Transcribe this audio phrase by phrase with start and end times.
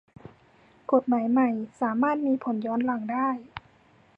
[0.91, 1.49] กฎหมายใหม่
[1.81, 3.29] สามารถมีผลย้อนหลังได้